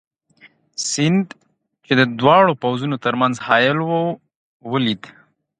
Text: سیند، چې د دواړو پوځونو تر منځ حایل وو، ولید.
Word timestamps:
سیند، 0.89 1.27
چې 1.85 1.93
د 1.99 2.01
دواړو 2.19 2.51
پوځونو 2.63 2.95
تر 3.05 3.13
منځ 3.21 3.35
حایل 3.47 3.77
وو، 3.87 4.03
ولید. 4.71 5.01